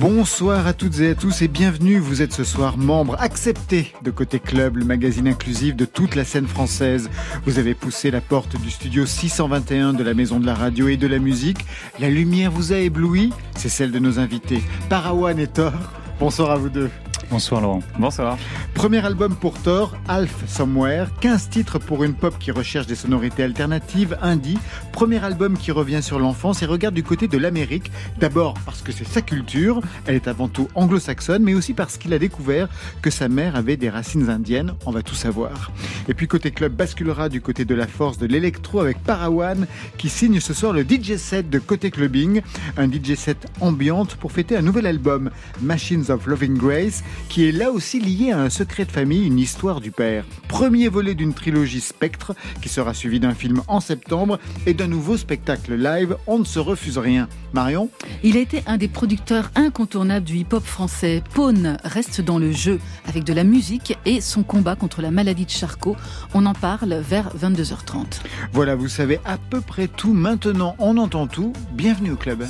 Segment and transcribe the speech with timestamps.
[0.00, 1.98] Bonsoir à toutes et à tous et bienvenue.
[1.98, 6.24] Vous êtes ce soir membre accepté de Côté Club, le magazine inclusif de toute la
[6.24, 7.10] scène française.
[7.44, 10.96] Vous avez poussé la porte du studio 621 de la Maison de la Radio et
[10.96, 11.64] de la Musique.
[12.00, 13.32] La lumière vous a ébloui.
[13.56, 15.72] C'est celle de nos invités, Parawan et Thor.
[16.18, 16.90] Bonsoir à vous deux.
[17.30, 17.82] Bonsoir Laurent.
[17.98, 18.38] Bonsoir.
[18.74, 23.42] Premier album pour Thor, Alf Somewhere, 15 titres pour une pop qui recherche des sonorités
[23.42, 24.58] alternatives, indie,
[24.92, 28.92] premier album qui revient sur l'enfance et regarde du côté de l'Amérique, d'abord parce que
[28.92, 32.68] c'est sa culture, elle est avant tout anglo-saxonne, mais aussi parce qu'il a découvert
[33.02, 35.72] que sa mère avait des racines indiennes, on va tout savoir.
[36.08, 40.08] Et puis côté club basculera du côté de la force de l'électro avec Parawan qui
[40.08, 42.42] signe ce soir le DJ set de côté clubbing,
[42.76, 47.52] un DJ set ambiante pour fêter un nouvel album, Machines of Loving Grace, qui est
[47.52, 50.24] là aussi lié à un secret de famille, une histoire du père.
[50.48, 55.16] Premier volet d'une trilogie Spectre, qui sera suivi d'un film en septembre et d'un nouveau
[55.16, 57.28] spectacle live, On ne se refuse rien.
[57.52, 57.88] Marion
[58.22, 61.22] Il a été un des producteurs incontournables du hip-hop français.
[61.34, 65.44] Pone reste dans le jeu avec de la musique et son combat contre la maladie
[65.44, 65.96] de Charcot.
[66.34, 68.20] On en parle vers 22h30.
[68.52, 70.12] Voilà, vous savez à peu près tout.
[70.12, 71.52] Maintenant, on entend tout.
[71.72, 72.46] Bienvenue au club.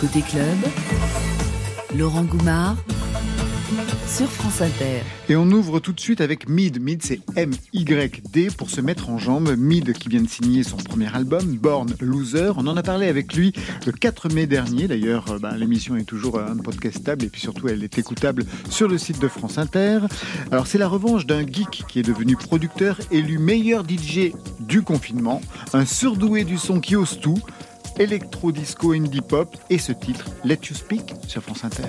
[0.00, 0.56] Côté club,
[1.96, 2.76] Laurent Goumard
[4.08, 5.02] sur France Inter.
[5.28, 6.80] Et on ouvre tout de suite avec Mid.
[6.80, 9.54] Mid, c'est M-Y-D pour se mettre en jambe.
[9.56, 12.52] Mid qui vient de signer son premier album, Born Loser.
[12.56, 13.52] On en a parlé avec lui
[13.86, 14.88] le 4 mai dernier.
[14.88, 18.88] D'ailleurs, euh, bah, l'émission est toujours un podcastable et puis surtout, elle est écoutable sur
[18.88, 20.00] le site de France Inter.
[20.50, 25.42] Alors, c'est la revanche d'un geek qui est devenu producteur, élu meilleur DJ du confinement,
[25.74, 27.38] un surdoué du son qui ose tout,
[27.98, 31.88] électro disco indie pop et ce titre, Let You Speak sur France Inter.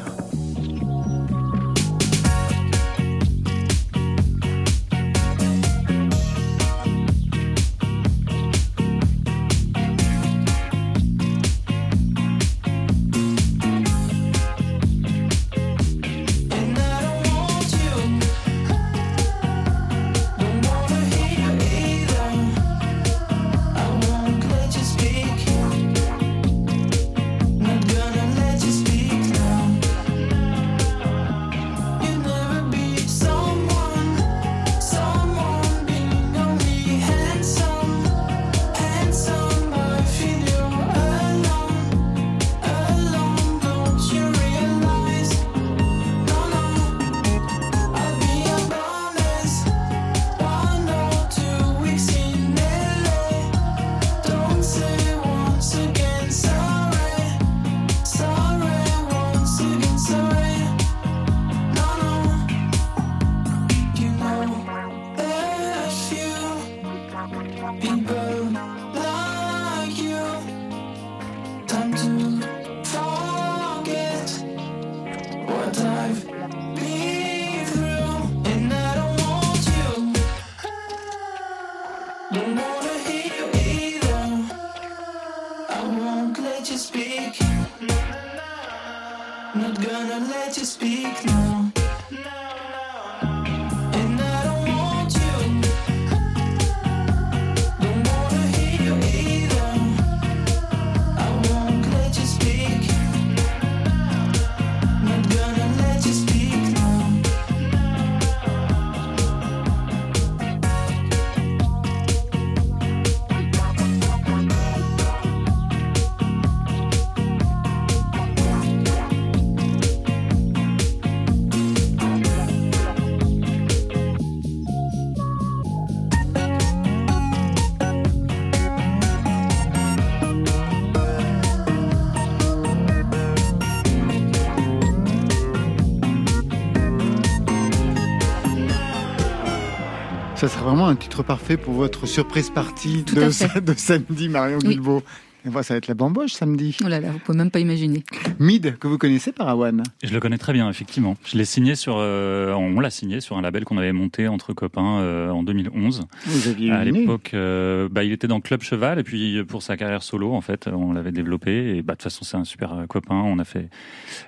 [140.70, 144.76] Vraiment un titre parfait pour votre surprise partie de, de, samedi, Marion oui.
[144.76, 145.02] Guilbault.
[145.44, 146.78] Et voilà, ça va être la bamboche samedi.
[146.86, 148.04] Oh là là, vous pouvez même pas imaginer.
[148.38, 151.18] Mid, que vous connaissez, Parawan Je le connais très bien, effectivement.
[151.26, 154.54] Je l'ai signé sur, euh, on l'a signé sur un label qu'on avait monté entre
[154.54, 156.06] copains euh, en 2011.
[156.28, 159.76] Vous aviez À l'époque, euh, bah, il était dans Club Cheval et puis pour sa
[159.76, 161.78] carrière solo, en fait, on l'avait développé.
[161.78, 163.16] Et bah, de toute façon, c'est un super copain.
[163.16, 163.70] On a fait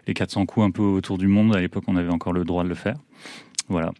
[0.07, 1.55] les 400 coups un peu autour du monde.
[1.55, 2.95] À l'époque, on avait encore le droit de le faire.
[3.69, 3.91] Voilà.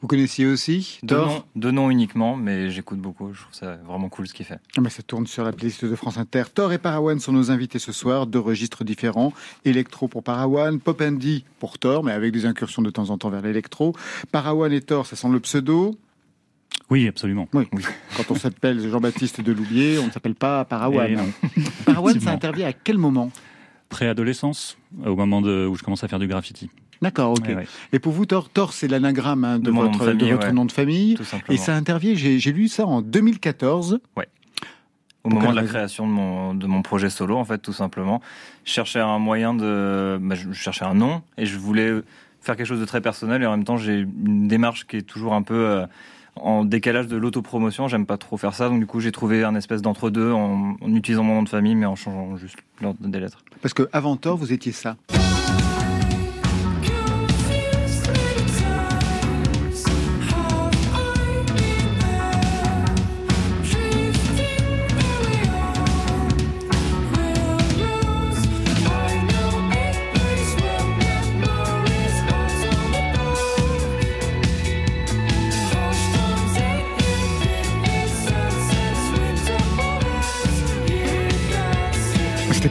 [0.00, 3.34] Vous connaissiez aussi Thor nom, de nom uniquement, mais j'écoute beaucoup.
[3.34, 4.58] Je trouve ça vraiment cool ce qu'il fait.
[4.76, 6.44] Ah bah, ça tourne sur la playlist de France Inter.
[6.54, 9.34] Thor et Parawan sont nos invités ce soir, deux registres différents.
[9.66, 13.28] Électro pour Parawan, Pop Indie pour Thor, mais avec des incursions de temps en temps
[13.28, 13.94] vers l'électro.
[14.32, 15.98] Parawan et Thor, ça sent le pseudo.
[16.88, 17.46] Oui, absolument.
[17.52, 17.68] Oui.
[18.16, 21.12] Quand on s'appelle Jean-Baptiste Deloubier, on ne s'appelle pas Parawan.
[21.14, 21.32] Non.
[21.84, 23.30] Parawan, ça intervient à quel moment?
[23.90, 26.70] Préadolescence, au moment de, où je commence à faire du graffiti.
[27.02, 27.44] D'accord, ok.
[27.48, 27.66] Ouais, ouais.
[27.92, 30.26] Et pour vous, Thor, Thor c'est l'anagramme hein, de, De mon nom de votre, famille,
[30.28, 30.52] de votre ouais.
[30.52, 31.14] nom de famille.
[31.14, 31.54] Tout simplement.
[31.54, 34.00] Et ça intervient, j'ai lu ça en 2014.
[35.22, 37.74] Au Pour moment de la création de mon, de mon projet solo, en fait, tout
[37.74, 38.22] simplement,
[38.64, 40.18] je cherchais un moyen de.
[40.20, 41.90] bah, je cherchais un nom et je voulais
[42.40, 45.02] faire quelque chose de très personnel et en même temps, j'ai une démarche qui est
[45.02, 45.54] toujours un peu.
[45.54, 45.86] euh,
[46.36, 49.56] en décalage de l'autopromotion, j'aime pas trop faire ça, donc du coup j'ai trouvé un
[49.56, 53.18] espèce d'entre-deux en, en utilisant mon nom de famille mais en changeant juste l'ordre des
[53.20, 53.42] lettres.
[53.60, 54.96] Parce que avant Thor, vous étiez ça.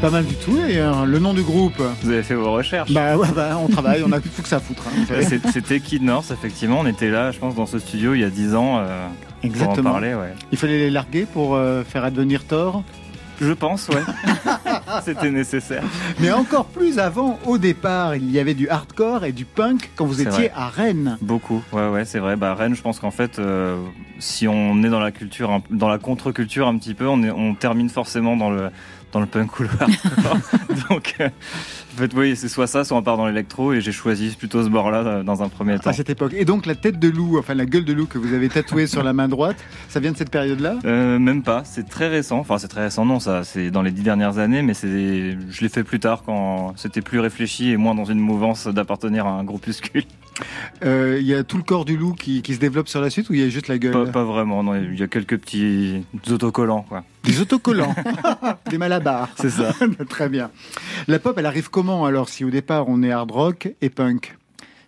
[0.02, 0.58] Pas mal du tout.
[0.68, 3.68] Et euh, le nom du groupe Vous avez fait vos recherches Bah ouais, bah, on
[3.68, 4.84] travaille, on a plus que ça à foutre.
[4.88, 5.04] hein.
[5.24, 6.80] C'est- C'était Kid North, effectivement.
[6.80, 9.44] On était là, je pense, dans ce studio il y a 10 ans euh, pour
[9.44, 9.92] en Exactement.
[9.92, 10.14] parler.
[10.14, 10.34] Ouais.
[10.54, 12.84] Il fallait les larguer pour euh, faire advenir Thor.
[13.42, 14.02] Je pense, ouais.
[15.04, 15.84] C'était nécessaire.
[16.20, 20.06] Mais encore plus avant, au départ, il y avait du hardcore et du punk quand
[20.06, 21.18] vous étiez à Rennes.
[21.22, 22.36] Beaucoup, ouais, ouais, c'est vrai.
[22.38, 23.78] Bah, Rennes, je pense qu'en fait, euh,
[24.20, 27.54] si on est dans la culture, dans la contre-culture un petit peu, on, est, on
[27.56, 28.70] termine forcément dans le
[29.12, 30.38] dans le punk ou le hardcore.
[30.90, 31.30] Donc, euh,
[31.96, 34.64] en fait, oui, c'est soit ça, soit on part dans l'électro, et j'ai choisi plutôt
[34.64, 35.90] ce bord-là euh, dans un premier temps.
[35.90, 36.34] À cette époque.
[36.36, 38.88] Et donc la tête de loup, enfin la gueule de loup que vous avez tatouée
[38.88, 39.58] sur la main droite,
[39.88, 40.78] ça vient de cette période-là?
[40.86, 42.40] Euh, même pas, c'est très récent.
[42.40, 45.62] Enfin, c'est très récent, non, ça, c'est dans les dix dernières années, mais c'est, je
[45.62, 49.32] l'ai fait plus tard quand c'était plus réfléchi et moins dans une mouvance d'appartenir à
[49.32, 50.04] un groupuscule.
[50.84, 53.10] Euh, Il y a tout le corps du loup qui, qui se développe sur la
[53.10, 55.08] suite ou il y a juste la gueule Pas, pas vraiment, non, il y a
[55.08, 57.04] quelques petits autocollants, quoi.
[57.24, 57.94] Des autocollants,
[58.70, 59.30] des malabars.
[59.38, 59.74] C'est ça.
[60.10, 60.52] Très bien.
[61.08, 64.38] La pop, elle arrive comment alors si au départ on est hard rock et punk?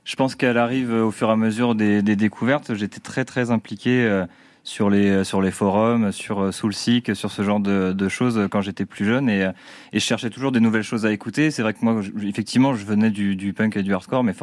[0.03, 2.73] Je pense qu'elle arrive au fur et à mesure des, des découvertes.
[2.73, 4.25] J'étais très très impliqué euh,
[4.63, 8.47] sur les sur les forums, sur euh, Soulseek, sur ce genre de, de choses euh,
[8.47, 9.51] quand j'étais plus jeune et, euh,
[9.93, 11.51] et je cherchais toujours des nouvelles choses à écouter.
[11.51, 14.33] C'est vrai que moi, effectivement, je venais du, du punk et du hardcore, mais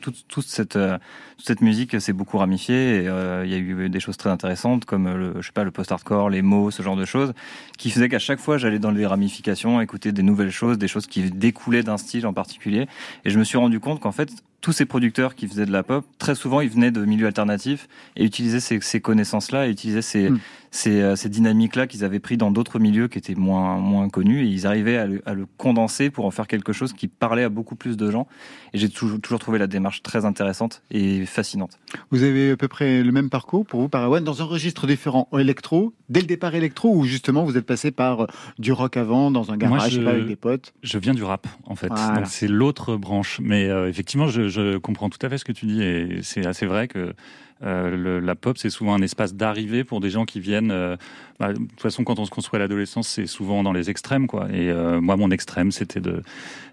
[0.00, 0.98] toute, toute cette euh,
[1.36, 3.02] toute cette musique s'est beaucoup ramifiée.
[3.02, 5.52] Et, euh, il y a eu des choses très intéressantes comme euh, le je sais
[5.52, 7.34] pas le post-hardcore, les mots, ce genre de choses,
[7.76, 11.06] qui faisaient qu'à chaque fois j'allais dans les ramifications, écouter des nouvelles choses, des choses
[11.06, 12.86] qui découlaient d'un style en particulier.
[13.24, 15.82] Et je me suis rendu compte qu'en fait, tous ces producteurs qui faisaient de la
[15.82, 20.02] pop, très souvent, ils venaient de milieux alternatifs et utilisaient ces, ces connaissances-là, et utilisaient
[20.02, 20.38] ces, Mm.
[20.76, 24.44] Ces, euh, ces dynamiques-là qu'ils avaient pris dans d'autres milieux qui étaient moins, moins connus,
[24.44, 27.44] et ils arrivaient à le, à le condenser pour en faire quelque chose qui parlait
[27.44, 28.26] à beaucoup plus de gens.
[28.74, 31.78] Et j'ai toujours, toujours trouvé la démarche très intéressante et fascinante.
[32.10, 35.28] Vous avez à peu près le même parcours pour vous, Parawan, dans un registre différent,
[35.32, 38.26] en électro, dès le départ électro, ou justement vous êtes passé par euh,
[38.58, 40.74] du rock avant, dans un garage, Moi, je sais je- pas, avec des potes?
[40.82, 41.88] Je viens du rap, en fait.
[41.88, 42.16] Voilà.
[42.20, 43.40] Donc c'est l'autre branche.
[43.42, 46.46] Mais euh, effectivement, je, je comprends tout à fait ce que tu dis et c'est
[46.46, 47.14] assez vrai que
[47.62, 50.65] euh, le- la pop, c'est souvent un espace d'arrivée pour des gens qui viennent.
[50.70, 50.96] Euh,
[51.38, 54.26] bah, de toute façon, quand on se construit à l'adolescence, c'est souvent dans les extrêmes,
[54.26, 54.46] quoi.
[54.52, 56.22] Et euh, moi, mon extrême, c'était de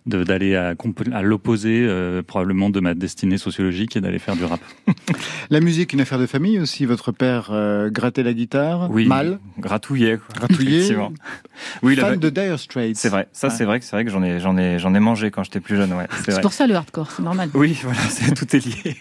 [0.05, 0.73] d'aller à,
[1.13, 4.59] à l'opposé, euh, probablement de ma destinée sociologique et d'aller faire du rap.
[5.49, 6.85] La musique, une affaire de famille aussi.
[6.85, 10.49] Votre père euh, grattait la guitare, Oui, mal, gratouillet, quoi.
[11.83, 12.97] Oui, il fan de Dire Straits.
[12.97, 13.53] C'est vrai, ça Ouais.
[13.55, 15.59] c'est vrai que c'est vrai que j'en ai j'en ai j'en ai mangé quand j'étais
[15.61, 16.07] plus jeune, ouais.
[16.25, 17.49] C'est pour ça le hardcore, c'est normal.
[17.53, 17.99] Oui, voilà,
[18.35, 18.97] tout est lié.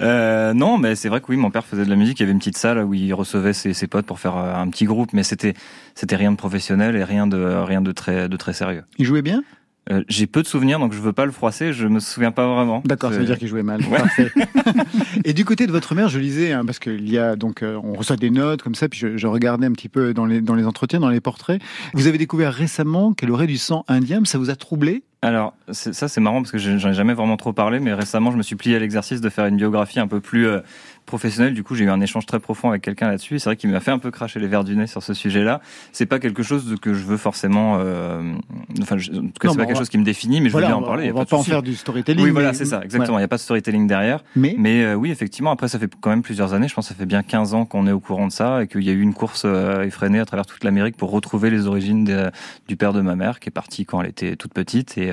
[0.00, 2.18] Euh, non, mais c'est vrai que oui, mon père faisait de la musique.
[2.20, 4.54] Il y avait une petite salle où il recevait ses, ses potes pour faire euh,
[4.54, 5.54] un petit groupe, mais c'était
[5.94, 8.84] c'était rien de professionnel et rien de rien de très de très sérieux.
[8.98, 9.42] Il jouait bien?
[9.90, 11.72] Euh, J'ai peu de souvenirs, donc je veux pas le froisser.
[11.72, 12.82] Je me souviens pas vraiment.
[12.84, 13.80] D'accord, ça veut dire qu'il jouait mal.
[13.90, 13.98] Ouais.
[13.98, 14.30] Parfait.
[15.24, 17.80] Et du côté de votre mère, je lisais, hein, parce qu'il y a donc, euh,
[17.82, 20.40] on reçoit des notes comme ça, puis je, je regardais un petit peu dans les,
[20.40, 21.60] dans les entretiens, dans les portraits.
[21.94, 25.02] Vous avez découvert récemment qu'elle aurait du sang indien, mais ça vous a troublé?
[25.22, 28.38] Alors, ça c'est marrant parce que j'en ai jamais vraiment trop parlé, mais récemment je
[28.38, 30.60] me suis plié à l'exercice de faire une biographie un peu plus euh,
[31.06, 31.54] professionnelle.
[31.54, 33.38] Du coup, j'ai eu un échange très profond avec quelqu'un là-dessus.
[33.38, 35.60] C'est vrai qu'il m'a fait un peu cracher les verres du nez sur ce sujet-là.
[35.92, 37.78] C'est pas quelque chose que je veux forcément.
[37.78, 38.34] Euh,
[38.80, 40.60] enfin, je, en tout cas, c'est pas quelque chose qui me définit, mais je veux
[40.60, 41.10] bien en parler.
[41.10, 42.24] On va pas, en faire du storytelling.
[42.24, 43.18] Oui, voilà, c'est ça, exactement.
[43.18, 44.22] Il n'y a pas de storytelling derrière.
[44.36, 45.50] Mais, mais euh, oui, effectivement.
[45.50, 46.68] Après, ça fait quand même plusieurs années.
[46.68, 48.66] Je pense que ça fait bien 15 ans qu'on est au courant de ça et
[48.66, 49.46] qu'il y a eu une course
[49.84, 52.30] effrénée à travers toute l'Amérique pour retrouver les origines
[52.68, 55.12] du père de ma mère, qui est parti quand elle était toute petite et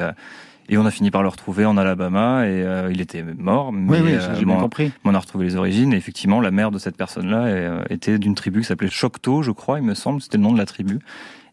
[0.69, 3.71] et on a fini par le retrouver en Alabama et euh, il était mort.
[3.71, 4.91] Mais, oui, oui, j'ai bien compris.
[5.05, 8.36] On a retrouvé les origines et effectivement, la mère de cette personne-là euh, était d'une
[8.36, 11.00] tribu qui s'appelait Choctaw, je crois, il me semble, c'était le nom de la tribu.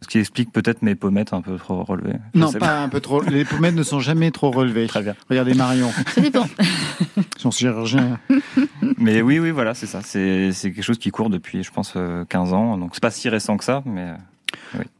[0.01, 2.17] Ce qui explique peut-être mes pommettes un peu trop relevées.
[2.35, 3.23] non, pas, un peu trop.
[3.23, 4.87] Les pommettes ne sont jamais trop relevées.
[4.87, 5.15] Très bien.
[5.31, 5.91] Regardez Marion.
[6.09, 6.45] Ça dépend.
[7.39, 8.19] Son chirurgien.
[8.99, 10.01] Mais oui, oui, voilà, c'est ça.
[10.03, 11.95] C'est quelque chose qui court depuis, je pense,
[12.29, 12.77] 15 euh, ans.
[12.77, 14.13] Donc c'est pas si récent que ça, mais.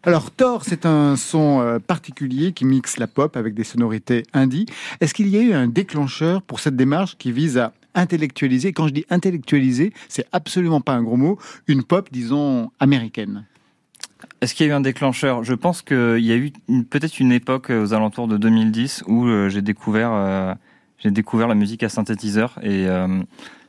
[0.03, 4.67] Alors Thor, c'est un son euh, particulier qui mixe la pop avec des sonorités indie.
[5.01, 8.73] Est-ce qu'il y a eu un déclencheur pour cette démarche qui vise à intellectualiser?
[8.73, 13.45] Quand je dis intellectualiser, c'est absolument pas un gros mot, une pop, disons, américaine.
[14.41, 15.45] Est-ce qu'il y a eu un déclencheur?
[15.45, 16.53] Je pense qu'il y a eu
[16.91, 20.57] peut-être une époque euh, aux alentours de 2010 où euh, j'ai découvert,
[20.99, 22.87] j'ai découvert la musique à synthétiseur et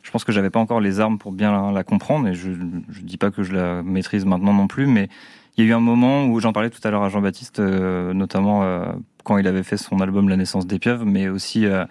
[0.05, 2.81] je pense que j'avais pas encore les armes pour bien la, comprendre et je ne
[3.01, 5.09] dis pas que je la maîtrise maintenant non plus, mais
[5.57, 8.13] il y a eu un moment où j'en parlais tout à l'heure à Jean-Baptiste, euh,
[8.13, 8.85] notamment euh,
[9.23, 11.85] quand il avait fait son album La naissance des pieuvres, mais aussi euh,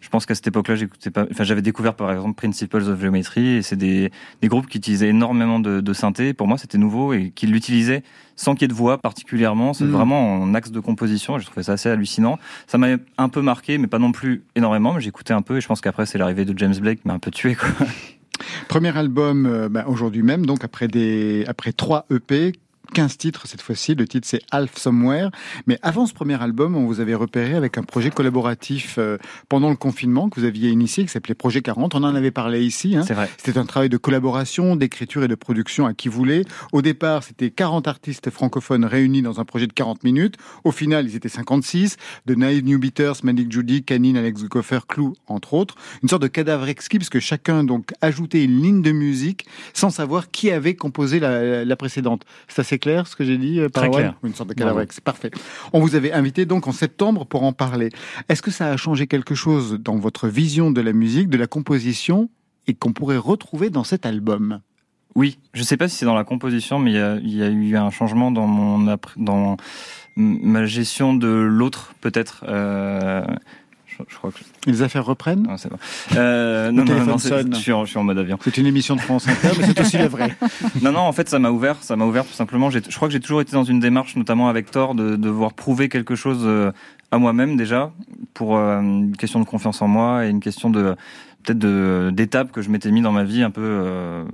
[0.00, 1.26] je pense qu'à cette époque-là, j'écoutais pas.
[1.30, 4.10] Enfin, j'avais découvert par exemple Principles of Geometry, et c'est des,
[4.42, 6.34] des groupes qui utilisaient énormément de, de synthé.
[6.34, 8.02] Pour moi, c'était nouveau et qui l'utilisaient
[8.36, 9.72] sans qu'il y ait de voix particulièrement.
[9.72, 9.90] C'est mm.
[9.90, 11.38] vraiment en axe de composition.
[11.38, 12.38] J'ai trouvé ça assez hallucinant.
[12.66, 14.92] Ça m'a un peu marqué, mais pas non plus énormément.
[14.92, 17.14] Mais j'écoutais un peu, et je pense qu'après, c'est l'arrivée de James Blake qui m'a
[17.14, 17.54] un peu tué.
[17.54, 17.68] Quoi.
[18.68, 22.52] Premier album bah, aujourd'hui même, donc après des après trois EP
[22.94, 23.94] 15 titres cette fois-ci.
[23.96, 25.30] Le titre c'est Half Somewhere.
[25.66, 29.68] Mais avant ce premier album, on vous avait repéré avec un projet collaboratif euh, pendant
[29.68, 31.96] le confinement que vous aviez initié qui s'appelait Projet 40.
[31.96, 32.96] On en avait parlé ici.
[32.96, 33.02] Hein.
[33.06, 33.28] C'est vrai.
[33.36, 36.44] C'était un travail de collaboration, d'écriture et de production à qui voulait.
[36.72, 40.36] Au départ, c'était 40 artistes francophones réunis dans un projet de 40 minutes.
[40.62, 41.96] Au final, ils étaient 56.
[42.26, 45.74] De Naive New Beaters, Manic Judy, Canine, Alex Goffer, Clou, entre autres.
[46.04, 49.90] Une sorte de cadavre exquis parce que chacun donc ajoutait une ligne de musique sans
[49.90, 52.24] savoir qui avait composé la, la précédente.
[52.46, 54.14] C'est assez clair ce que j'ai dit euh, Très clair.
[54.22, 55.30] Une sorte de cadavre, c'est parfait.
[55.72, 57.88] On vous avait invité donc en septembre pour en parler.
[58.28, 61.46] Est-ce que ça a changé quelque chose dans votre vision de la musique, de la
[61.46, 62.28] composition
[62.66, 64.60] et qu'on pourrait retrouver dans cet album?
[65.14, 67.76] Oui, je ne sais pas si c'est dans la composition, mais il y, a, eu
[67.76, 69.56] un changement dans mon dans
[70.16, 72.44] ma gestion de l'autre peut-être.
[72.48, 73.24] Euh,
[74.08, 74.38] je, crois que...
[74.70, 75.78] Les affaires reprennent Non, c'est bon.
[76.16, 78.38] Euh, non, non, non, je, suis en, je suis en mode avion.
[78.42, 80.36] C'est une émission de France Inter, mais c'est aussi la vraie.
[80.82, 81.76] non, non, en fait, ça m'a ouvert.
[81.82, 82.70] Ça m'a ouvert tout simplement.
[82.70, 85.54] Je crois que j'ai toujours été dans une démarche, notamment avec Thor, de, de devoir
[85.54, 86.72] prouver quelque chose euh,
[87.10, 87.92] à moi-même déjà,
[88.34, 90.96] pour euh, une question de confiance en moi et une question de
[91.44, 94.24] peut-être d'étapes que je m'étais mis dans ma vie un peu euh,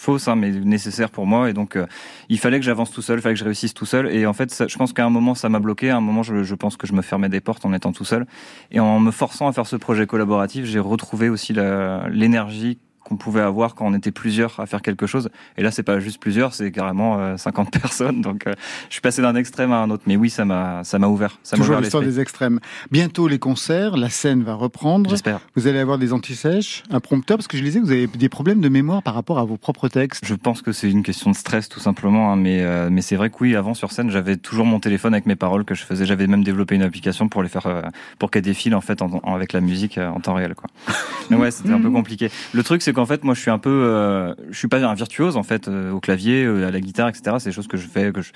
[0.00, 1.50] fausse, hein, mais nécessaire pour moi.
[1.50, 1.86] Et donc, euh,
[2.28, 4.12] il fallait que j'avance tout seul, il fallait que je réussisse tout seul.
[4.12, 5.90] Et en fait, je pense qu'à un moment, ça m'a bloqué.
[5.90, 8.04] À un moment, je, je, pense que je me fermais des portes en étant tout
[8.04, 8.26] seul.
[8.70, 13.40] Et en me forçant à faire ce projet collaboratif, j'ai retrouvé aussi l'énergie qu'on pouvait
[13.40, 15.30] avoir quand on était plusieurs à faire quelque chose.
[15.56, 18.20] Et là, c'est pas juste plusieurs, c'est carrément 50 euh, personnes.
[18.20, 18.52] Donc, euh,
[18.88, 20.02] je suis passé d'un extrême à un autre.
[20.06, 21.38] Mais oui, ça m'a, ça m'a ouvert.
[21.42, 22.60] Ça Toujours l'histoire des extrêmes.
[22.90, 25.08] Bientôt les concerts, la scène va reprendre.
[25.10, 25.40] J'espère.
[25.56, 28.28] Vous allez avoir des antisèches, un prompteur, parce que je disais que vous avez des
[28.28, 30.24] problèmes de mémoire par rapport à vos propres textes.
[30.24, 32.32] Je pense que c'est une question de stress, tout simplement.
[32.32, 35.14] Hein, mais, euh, mais c'est vrai que oui, avant sur scène, j'avais toujours mon téléphone
[35.14, 36.04] avec mes paroles que je faisais.
[36.04, 39.60] J'avais même développé une application pour les faire, pour qu'elles défilent en fait avec la
[39.60, 40.68] musique en temps réel, quoi.
[41.30, 42.30] mais ouais, c'était un peu compliqué.
[42.52, 44.94] Le truc, c'est qu'en fait, moi, je suis un peu euh, je suis pas un
[44.94, 47.36] virtuose en fait euh, au clavier, euh, à la guitare, etc.
[47.38, 48.32] C'est des choses que je fais, que je,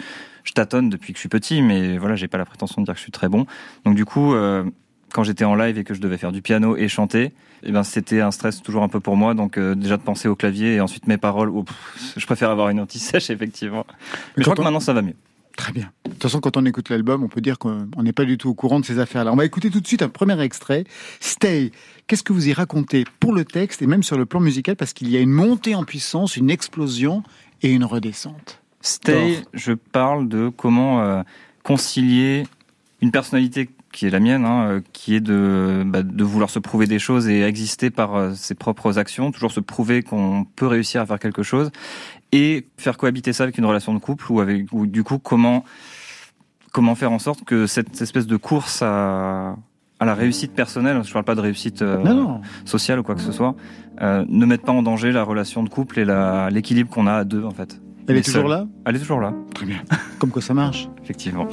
[0.54, 2.98] tâtonne depuis que je suis petit, mais voilà, j'ai pas la prétention de dire que
[2.98, 3.46] je suis très bon.
[3.84, 4.34] Donc du coup,
[5.12, 7.32] quand j'étais en live et que je devais faire du piano et chanter,
[7.64, 9.34] eh ben c'était un stress toujours un peu pour moi.
[9.34, 11.64] Donc déjà de penser au clavier et ensuite mes paroles, oh,
[12.16, 13.84] je préfère avoir une anti-sèche effectivement.
[13.88, 15.16] Mais, je crois que maintenant ça va mieux.
[15.56, 15.92] Très bien.
[16.04, 18.48] De toute façon, quand on écoute l'album, on peut dire qu'on n'est pas du tout
[18.48, 19.32] au courant de ces affaires-là.
[19.32, 20.84] On va écouter tout de suite un premier extrait.
[21.20, 21.70] Stay.
[22.06, 24.76] Qu'est-ce que vous y racontez pour le texte et même sur le plan musical?
[24.76, 27.22] Parce qu'il y a une montée en puissance, une explosion
[27.62, 28.60] et une redescente.
[28.80, 31.22] Stay, je parle de comment euh,
[31.62, 32.44] concilier
[33.00, 36.58] une personnalité qui est la mienne, hein, euh, qui est de, bah, de vouloir se
[36.58, 40.66] prouver des choses et exister par euh, ses propres actions, toujours se prouver qu'on peut
[40.66, 41.70] réussir à faire quelque chose,
[42.34, 45.64] et faire cohabiter ça avec une relation de couple ou avec ou du coup comment
[46.72, 49.56] comment faire en sorte que cette espèce de course à,
[50.00, 53.30] à la réussite personnelle, je parle pas de réussite euh, sociale ou quoi que ce
[53.30, 53.54] soit,
[54.02, 57.24] euh, ne mette pas en danger la relation de couple et l'équilibre qu'on a à
[57.24, 57.80] deux en fait.
[58.08, 59.32] Elle est toujours là Elle est toujours là.
[59.54, 59.78] Très bien.
[60.18, 60.88] Comme quoi ça marche.
[61.04, 61.46] Effectivement.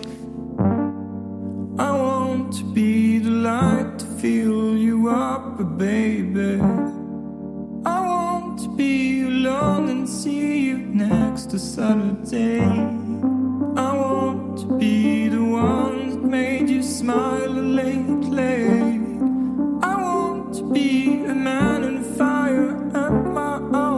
[1.80, 6.60] I want to like to feel you up, baby.
[7.84, 12.62] I want to be alone and see you next to Saturday.
[12.62, 18.66] I want to be the one that made you smile a lately.
[19.82, 23.91] I want to be a man in fire at my own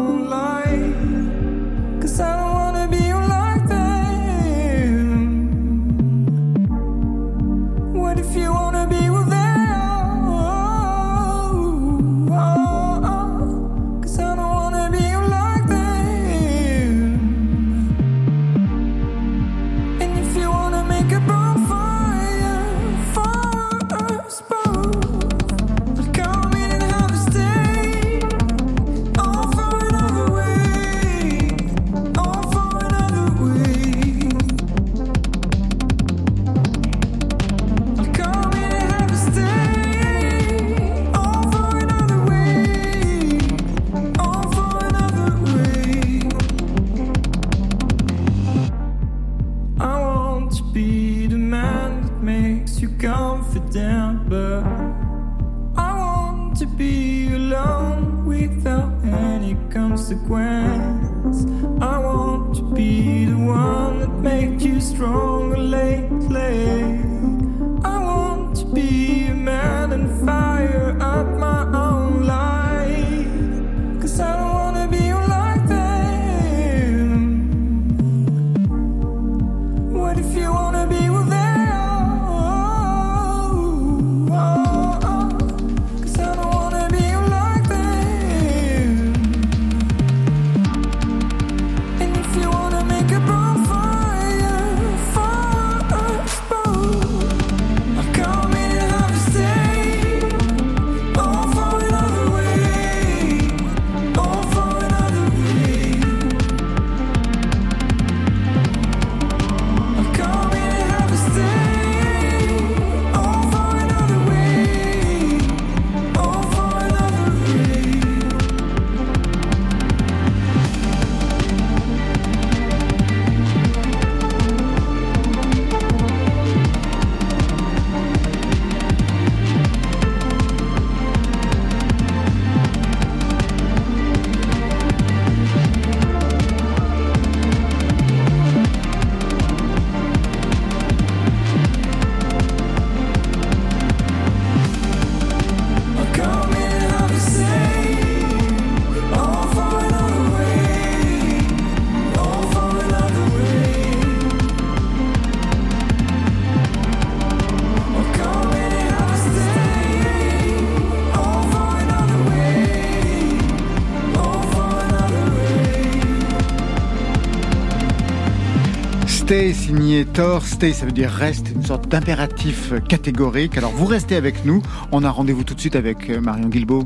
[169.43, 170.45] Stay signé Thor.
[170.45, 173.57] Stay, ça veut dire reste, une sorte d'impératif catégorique.
[173.57, 174.61] Alors vous restez avec nous.
[174.93, 176.85] On a rendez-vous tout de suite avec euh, Marion Guilbeault.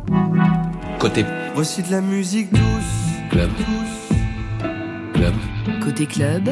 [0.97, 2.61] Côté Voici de la musique douce,
[3.29, 3.51] club.
[5.13, 5.35] Club.
[5.83, 6.49] Côté club,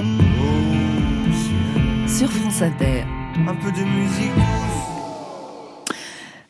[2.07, 3.03] sur France Inter.
[3.47, 4.64] un peu de musique douce.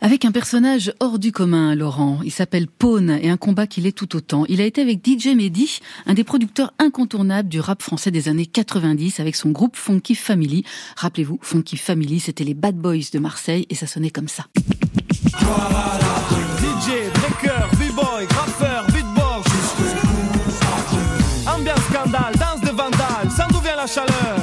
[0.05, 2.19] Avec un personnage hors du commun, Laurent.
[2.23, 4.45] Il s'appelle Pone et un combat qu'il est tout autant.
[4.47, 8.45] Il a été avec DJ Mehdi, un des producteurs incontournables du rap français des années
[8.45, 10.63] 90 avec son groupe Funky Family.
[10.95, 14.45] Rappelez-vous, Funky Family, c'était les Bad Boys de Marseille et ça sonnait comme ça.
[14.53, 14.69] DJ,
[17.15, 18.27] breaker, b-boy.
[21.47, 24.34] Ambiance scandale, danse de vandale, sans d'où la chaleur.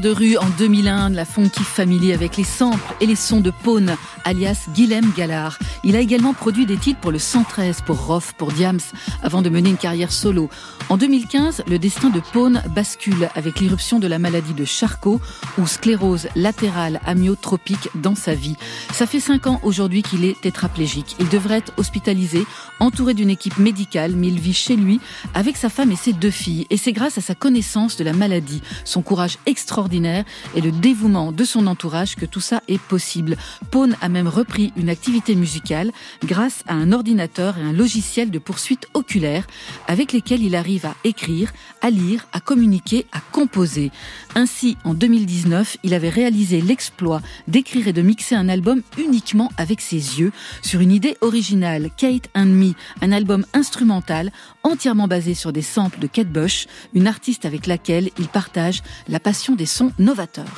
[0.00, 3.96] De rue en 2001, la Funky Family avec les samples et les sons de Pone,
[4.24, 5.58] alias Guilhem Gallard.
[5.84, 8.80] Il a également produit des titres pour le 113, pour Roth, pour Diams,
[9.22, 10.48] avant de mener une carrière solo.
[10.88, 15.20] En 2015, le destin de Pone bascule avec l'irruption de la maladie de Charcot
[15.58, 18.56] ou sclérose latérale amyotropique dans sa vie.
[18.92, 21.16] Ça fait cinq ans aujourd'hui qu'il est tétraplégique.
[21.20, 22.46] Il devrait être hospitalisé,
[22.80, 25.00] entouré d'une équipe médicale, mais il vit chez lui
[25.34, 26.66] avec sa femme et ses deux filles.
[26.70, 31.32] Et c'est grâce à sa connaissance de la maladie, son courage extraordinaire et le dévouement
[31.32, 33.36] de son entourage que tout ça est possible.
[33.70, 35.90] Pone a même repris une activité musicale
[36.24, 39.46] grâce à un ordinateur et un logiciel de poursuite oculaire
[39.88, 43.90] avec lesquels il arrive à écrire, à lire, à communiquer, à composer.
[44.36, 49.80] Ainsi, en 2019, il avait réalisé l'exploit d'écrire et de mixer un album uniquement avec
[49.80, 54.30] ses yeux sur une idée originale, Kate and Me, un album instrumental
[54.62, 59.18] entièrement basé sur des samples de Kate Bush, une artiste avec laquelle il partage la
[59.18, 60.50] passion des sons novateurs.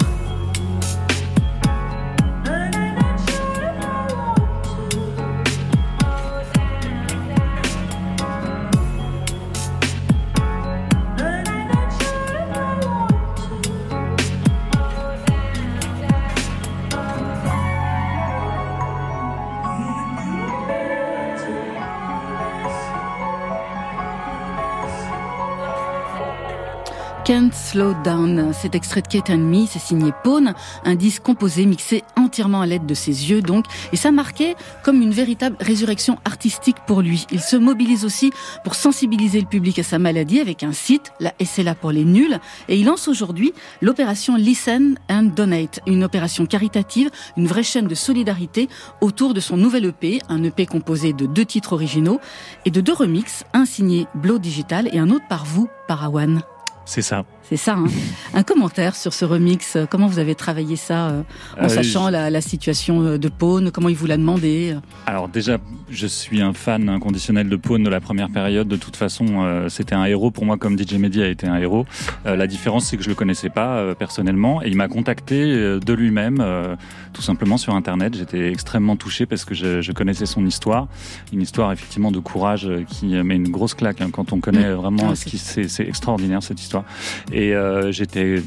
[27.25, 28.53] Can't Slow Down.
[28.53, 30.55] Cet extrait de Kate and Me, c'est signé Pone,
[30.85, 35.01] un disque composé, mixé entièrement à l'aide de ses yeux donc, et ça marquait comme
[35.01, 37.27] une véritable résurrection artistique pour lui.
[37.31, 38.33] Il se mobilise aussi
[38.65, 42.39] pour sensibiliser le public à sa maladie avec un site, la SLA pour les nuls,
[42.69, 47.95] et il lance aujourd'hui l'opération Listen and Donate, une opération caritative, une vraie chaîne de
[47.95, 48.69] solidarité
[49.01, 52.21] autour de son nouvel EP, un EP composé de deux titres originaux
[52.65, 56.43] et de deux remixes, un signé Blow Digital et un autre par vous, Parawan.
[56.85, 57.25] C'est ça.
[57.49, 57.75] C'est ça.
[57.75, 57.87] Hein.
[58.35, 59.77] Un commentaire sur ce remix.
[59.91, 61.23] Comment vous avez travaillé ça euh,
[61.61, 64.75] en Euh, sachant la, la situation euh, de Pone Comment il vous l'a demandé
[65.07, 65.59] Alors déjà,
[65.91, 68.69] je suis un fan inconditionnel de Pone de la première période.
[68.69, 71.57] De toute façon, euh, c'était un héros pour moi comme DJ Mehdi a été un
[71.59, 71.85] héros.
[72.27, 75.43] Euh, la différence, c'est que je le connaissais pas euh, personnellement et il m'a contacté
[75.43, 76.77] euh, de lui-même, euh,
[77.13, 78.17] tout simplement sur Internet.
[78.17, 80.87] J'étais extrêmement touché parce que je, je connaissais son histoire,
[81.33, 84.53] une histoire effectivement de courage euh, qui met une grosse claque hein, quand on connaît
[84.63, 84.75] Mmh.
[84.75, 86.85] vraiment Ah, ce qui c'est extraordinaire cette histoire.
[87.33, 88.43] Et euh, j'étais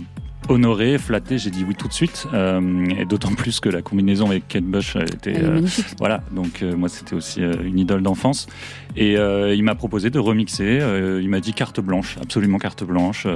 [0.48, 4.28] honoré, flatté, j'ai dit oui tout de suite, euh, et d'autant plus que la combinaison
[4.28, 5.62] avec Kate Bush était euh,
[5.98, 8.48] voilà, donc euh, moi c'était aussi euh, une idole d'enfance.
[8.96, 12.84] Et euh, il m'a proposé de remixer, euh, il m'a dit carte blanche, absolument carte
[12.84, 13.28] blanche.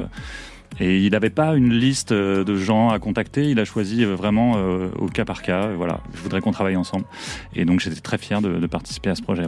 [0.79, 4.15] Et il n'avait pas une liste euh, de gens à contacter, il a choisi euh,
[4.15, 5.67] vraiment euh, au cas par cas.
[5.75, 7.05] Voilà, je voudrais qu'on travaille ensemble.
[7.55, 9.43] Et donc j'étais très fier de, participer à ce projet.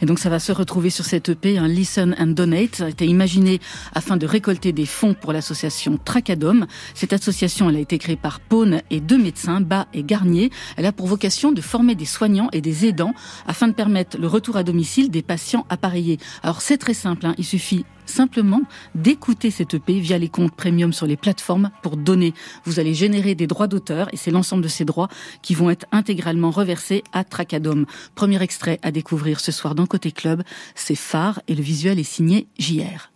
[0.00, 2.76] Et donc ça va se retrouver sur cette EP, un Listen and Donate.
[2.76, 3.60] Ça a été imaginé
[3.94, 6.66] afin de récolter des fonds pour l'association Tracadom.
[6.94, 10.50] Cette association, elle a été créée par Pone et deux médecins, Bas et Garnier.
[10.76, 13.14] Elle a pour vocation de former des soignants et des aidants
[13.46, 16.18] afin de permettre le retour à domicile des patients appareillés.
[16.42, 17.34] Alors c'est très simple, hein.
[17.36, 18.62] il suffit simplement
[18.94, 22.34] d'écouter cette EP via les comptes premium sur les plateformes pour donner.
[22.64, 25.08] Vous allez générer des droits d'auteur et c'est l'ensemble de ces droits
[25.42, 27.86] qui vont être intégralement reversés à Tracadom.
[28.14, 30.42] Premier extrait à découvrir ce soir dans Côté Club,
[30.74, 33.10] c'est Phare et le visuel est signé JR.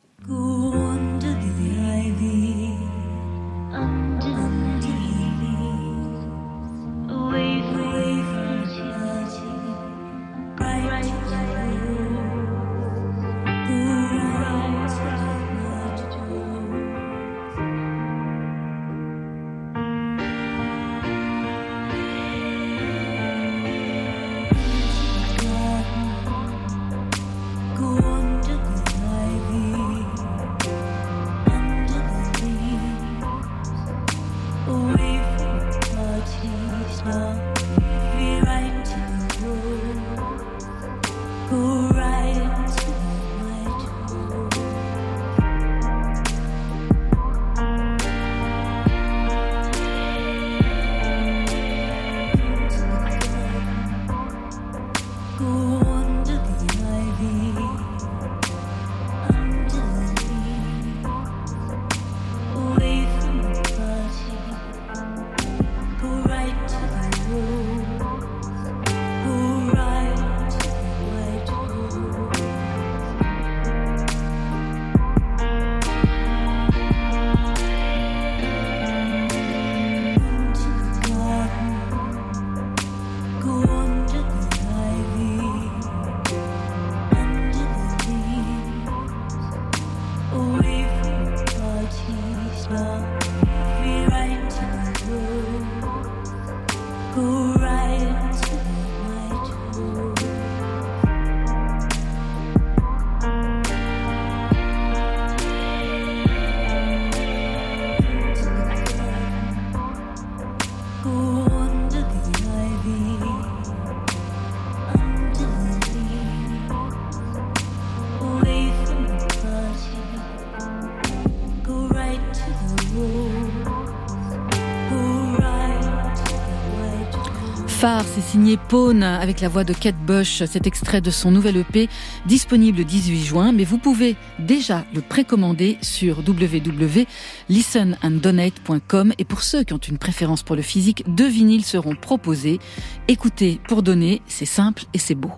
[127.77, 130.43] phare, c'est signé Pawn avec la voix de Kate Bush.
[130.45, 131.91] Cet extrait de son nouvel EP
[132.25, 139.13] disponible le 18 juin, mais vous pouvez déjà le précommander sur www.listenanddonate.com.
[139.19, 142.61] Et pour ceux qui ont une préférence pour le physique, deux vinyles seront proposés.
[143.09, 145.33] Écoutez pour donner, c'est simple et c'est beau.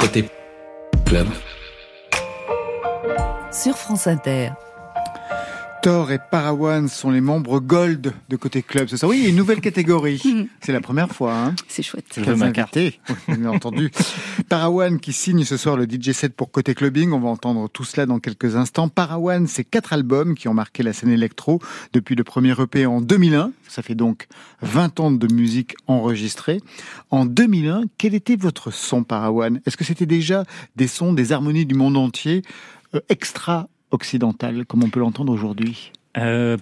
[0.00, 0.24] Côté
[1.04, 1.28] club.
[3.52, 4.50] Sur France Inter.
[5.82, 8.88] Thor et Parawan sont les membres gold de côté club.
[8.88, 9.06] C'est ça?
[9.06, 10.20] Oui, il y a une nouvelle catégorie.
[10.60, 11.34] C'est la première fois.
[11.34, 11.54] Hein.
[11.68, 12.06] C'est chouette.
[12.16, 12.34] Je veux.
[12.34, 13.90] Oui, Bien entendu.
[14.48, 17.12] Parawan qui signe ce soir le DJ set pour côté clubbing.
[17.12, 18.88] On va entendre tout cela dans quelques instants.
[18.88, 21.60] Parawan, c'est quatre albums qui ont marqué la scène électro
[21.92, 23.52] depuis le premier EP en 2001.
[23.68, 24.26] Ça fait donc
[24.62, 26.60] 20 ans de musique enregistrée.
[27.10, 30.44] En 2001, quel était votre son Parawan Est-ce que c'était déjà
[30.76, 32.42] des sons, des harmonies du monde entier
[32.94, 36.56] euh, extra occidental, comme on peut l'entendre aujourd'hui Euh,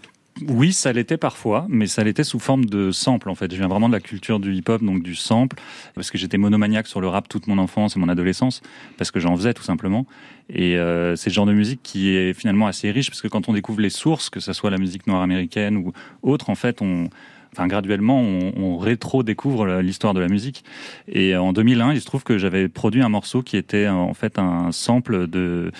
[0.48, 3.52] oui, ça l'était parfois, mais ça l'était sous forme de sample en fait.
[3.52, 5.56] Je viens vraiment de la culture du hip-hop, donc du sample,
[5.94, 8.60] parce que j'étais monomaniaque sur le rap toute mon enfance et mon adolescence,
[8.98, 10.06] parce que j'en faisais tout simplement.
[10.48, 13.48] Et euh, c'est le genre de musique qui est finalement assez riche, parce que quand
[13.48, 16.82] on découvre les sources, que ce soit la musique noire américaine ou autre, en fait,
[16.82, 17.08] on,
[17.54, 20.64] enfin graduellement, on, rétro-découvre l'histoire de la musique.
[21.08, 24.38] Et en 2001, il se trouve que j'avais produit un morceau qui était en fait
[24.38, 25.70] un sample de,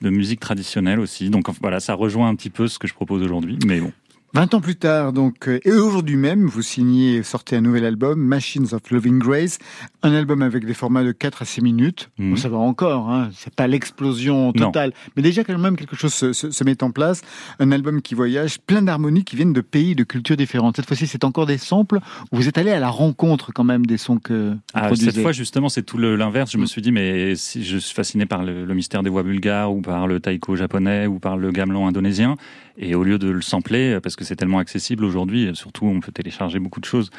[0.00, 1.28] de musique traditionnelle aussi.
[1.30, 3.58] Donc voilà, ça rejoint un petit peu ce que je propose aujourd'hui.
[3.66, 3.92] Mais bon.
[4.34, 8.20] 20 ans plus tard, donc, euh, et aujourd'hui même, vous signez, sortez un nouvel album,
[8.20, 9.58] Machines of Loving Grace,
[10.02, 12.10] un album avec des formats de 4 à 6 minutes.
[12.18, 12.36] Mhm.
[12.36, 16.34] Ça va encore, hein, c'est pas l'explosion totale, mais déjà quand même quelque chose se,
[16.34, 17.22] se- se met en place.
[17.60, 20.76] Un album qui voyage, plein d'harmonies qui viennent de pays, de cultures différentes.
[20.76, 22.00] Cette fois-ci, c'est encore des samples.
[22.30, 25.12] où Vous êtes allé à la rencontre quand même des sons que vous Ah, produisez.
[25.12, 26.50] cette fois, justement, c'est tout l'inverse.
[26.52, 26.66] Je me Mm.
[26.66, 29.80] suis dit, mais si je suis fasciné par le, le mystère des voix bulgares, ou
[29.80, 32.36] par le taiko japonais, ou par le gamelan indonésien,
[32.78, 36.12] et au lieu de le sampler, parce que c'est tellement accessible aujourd'hui, surtout on peut
[36.12, 37.10] télécharger beaucoup de choses,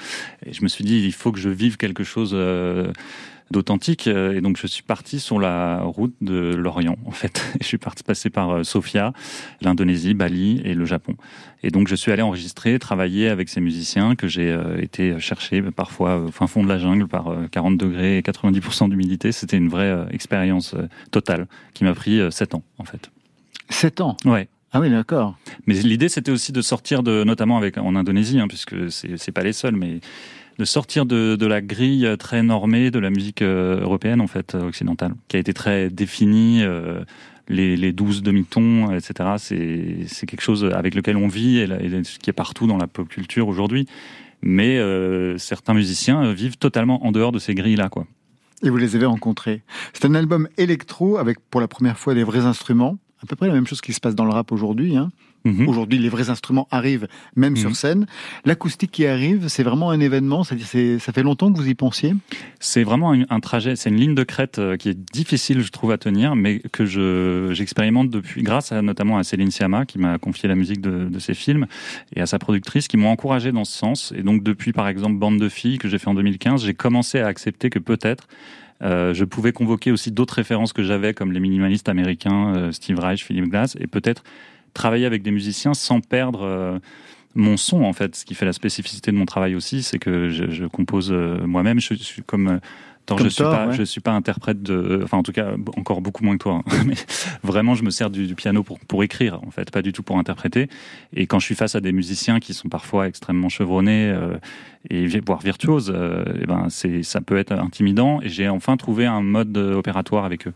[0.45, 2.91] et je me suis dit, il faut que je vive quelque chose euh,
[3.51, 7.43] d'authentique, euh, et donc je suis parti sur la route de l'Orient, en fait.
[7.61, 9.13] Je suis parti passer par euh, Sofia,
[9.61, 11.15] l'Indonésie, Bali et le Japon.
[11.63, 15.61] Et donc je suis allé enregistrer, travailler avec ces musiciens que j'ai euh, été chercher
[15.61, 19.31] euh, parfois au fin fond de la jungle par euh, 40 degrés et 90% d'humidité.
[19.31, 23.09] C'était une vraie euh, expérience euh, totale qui m'a pris 7 ans en fait.
[23.69, 24.17] 7 ans?
[24.25, 24.47] Ouais.
[24.73, 25.37] Ah oui, d'accord.
[25.65, 29.31] Mais l'idée c'était aussi de sortir de, notamment avec en Indonésie, hein, puisque c'est c'est
[29.31, 29.99] pas les seuls, mais
[30.59, 34.55] de sortir de, de la grille très normée de la musique euh, européenne en fait
[34.55, 36.63] euh, occidentale, qui a été très définie.
[36.63, 37.03] euh,
[37.49, 39.29] les, les 12 demi-tons, etc.
[39.37, 41.67] C'est c'est quelque chose avec lequel on vit et,
[42.21, 43.87] qui est partout dans la pop culture aujourd'hui.
[44.41, 48.05] Mais euh, certains musiciens vivent totalement en dehors de ces grilles-là, quoi.
[48.63, 49.61] Et vous les avez rencontrés.
[49.93, 52.97] C'est un album électro avec pour la première fois des vrais instruments.
[53.23, 54.95] À peu près la même chose qui se passe dans le rap aujourd'hui.
[54.95, 55.09] Hein.
[55.47, 55.67] Mhm.
[55.67, 57.57] Aujourd'hui, les vrais instruments arrivent même Mhm.
[57.57, 58.05] sur scène.
[58.45, 60.43] L'acoustique qui arrive, c'est vraiment un événement.
[60.43, 62.13] C'est- ça fait longtemps que vous y pensiez?
[62.59, 65.69] C'est vraiment un, un trajet, c'est une ligne de crête euh, qui est difficile, je
[65.71, 69.99] trouve, à tenir, mais que je j'expérimente depuis, grâce à, notamment à Céline Sciamma, qui
[69.99, 71.65] m'a confié la musique de, de ses films,
[72.15, 74.13] et à sa productrice, qui m'ont encouragé dans ce sens.
[74.17, 77.19] Et donc, depuis, par exemple, Bande de filles, que j'ai fait en 2015, j'ai commencé
[77.19, 78.27] à accepter que peut-être
[78.83, 82.99] euh, je pouvais convoquer aussi d'autres références que j'avais, comme les minimalistes américains, euh, Steve
[82.99, 84.23] Reich, Philip Glass, et peut-être
[84.73, 86.79] travailler avec des musiciens sans perdre euh,
[87.35, 88.15] mon son, en fait.
[88.15, 91.45] Ce qui fait la spécificité de mon travail aussi, c'est que je, je compose euh,
[91.45, 91.79] moi-même.
[91.79, 92.47] Je suis comme...
[92.47, 92.57] euh,
[93.07, 93.73] Comme je suis Thor, pas, ouais.
[93.73, 96.55] je suis pas interprète de, enfin en tout cas encore beaucoup moins que toi.
[96.67, 96.83] hein.
[96.85, 96.95] Mais
[97.41, 100.03] vraiment, je me sers du, du piano pour pour écrire en fait, pas du tout
[100.03, 100.67] pour interpréter.
[101.13, 104.37] Et quand je suis face à des musiciens qui sont parfois extrêmement chevronnés euh,
[104.89, 108.19] et voire virtuoses, euh, eh ben c'est ça peut être intimidant.
[108.21, 110.53] Et j'ai enfin trouvé un mode opératoire avec eux.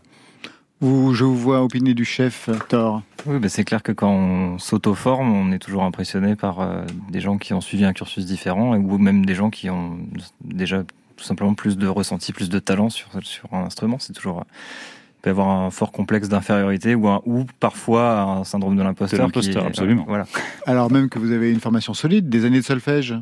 [0.82, 3.02] Vous, je vous vois opiner du chef Thor.
[3.26, 7.20] Oui, bah c'est clair que quand on s'auto-forme, on est toujours impressionné par euh, des
[7.20, 9.96] gens qui ont suivi un cursus différent, et- ou même des gens qui ont
[10.44, 10.82] déjà
[11.16, 13.98] tout simplement plus de ressenti, plus de talent sur, sur un instrument.
[14.00, 18.20] C'est toujours euh, il peut y avoir un fort complexe d'infériorité ou, un- ou parfois
[18.22, 19.20] un syndrome de l'imposteur.
[19.20, 20.04] De l'imposteur, est- absolument.
[20.08, 20.24] Voilà.
[20.66, 23.14] Alors même que vous avez une formation solide, des années de solfège.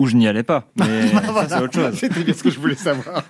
[0.00, 1.08] Ou je n'y allais pas, mais
[1.48, 1.94] c'est autre chose.
[1.94, 3.24] C'était bien ce que je voulais savoir.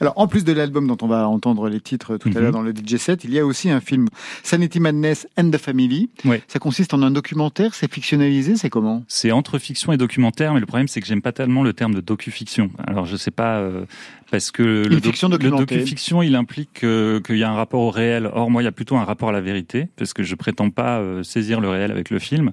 [0.00, 2.40] Alors, en plus de l'album dont on va entendre les titres tout à Mhm.
[2.42, 4.08] l'heure dans le DJ set, il y a aussi un film
[4.42, 6.10] Sanity Madness and the Family.
[6.26, 6.42] Ouais.
[6.46, 9.02] Ça consiste en un documentaire, c'est fictionnalisé, c'est comment?
[9.08, 11.94] C'est entre fiction et documentaire, mais le problème c'est que j'aime pas tellement le terme
[11.94, 12.70] de docu-fiction.
[12.86, 13.86] Alors je sais pas euh,
[14.30, 17.80] parce que le, doc- fiction le docu-fiction il implique euh, qu'il y a un rapport
[17.80, 18.28] au réel.
[18.32, 20.70] Or moi il y a plutôt un rapport à la vérité parce que je prétends
[20.70, 22.50] pas euh, saisir le réel avec le film,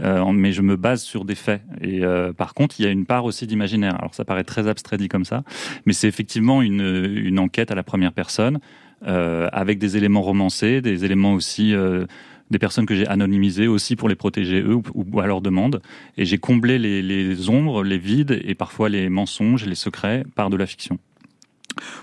[0.00, 1.62] euh, mais je me base sur des faits.
[1.80, 2.02] Et
[2.36, 3.96] par contre il y a une part aussi d'imaginaire.
[3.98, 5.42] Alors ça paraît très abstrait dit comme ça,
[5.86, 8.58] mais c'est effectivement une, une enquête à la première personne
[9.04, 11.74] avec des éléments romancés, des éléments aussi
[12.50, 15.80] des personnes que j'ai anonymisées aussi pour les protéger eux ou, ou à leur demande.
[16.18, 20.50] Et j'ai comblé les, les ombres, les vides et parfois les mensonges, les secrets par
[20.50, 20.98] de la fiction.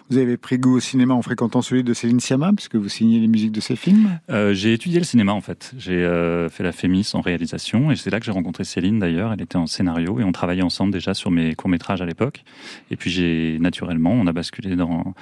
[0.09, 3.19] Vous avez pris goût au cinéma en fréquentant celui de Céline Sciamma, puisque vous signez
[3.19, 4.19] les musiques de ses films?
[4.29, 5.73] Euh, j'ai étudié le cinéma en fait.
[5.77, 9.33] J'ai euh, fait la FEMIS en réalisation et c'est là que j'ai rencontré Céline d'ailleurs.
[9.33, 12.43] Elle était en scénario et on travaillait ensemble déjà sur mes courts-métrages à l'époque.
[12.91, 15.13] Et puis j'ai naturellement, on a basculé dans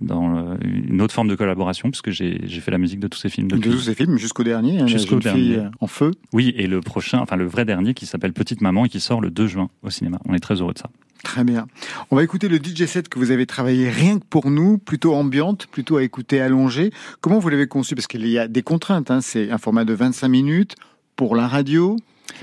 [0.00, 3.48] dans une autre forme de collaboration puisque j'ai fait la musique de tous ces films
[3.48, 3.70] De depuis.
[3.70, 5.60] tous ces films jusqu'au dernier, hein, Jusqu'au dernier.
[5.80, 6.10] en feu.
[6.32, 9.20] Oui, et le prochain, enfin le vrai dernier qui s'appelle Petite Maman et qui sort
[9.20, 10.18] le 2 juin au cinéma.
[10.28, 10.90] On est très heureux de ça.
[11.22, 11.66] Très bien.
[12.10, 15.14] On va écouter le DJ set que vous avez travaillé rien que pour nous, plutôt
[15.14, 16.90] ambiante, plutôt à écouter allongé.
[17.22, 17.94] Comment vous l'avez conçu?
[17.94, 19.10] Parce qu'il y a des contraintes.
[19.10, 19.22] hein.
[19.22, 20.74] C'est un format de 25 minutes
[21.16, 21.96] pour la radio.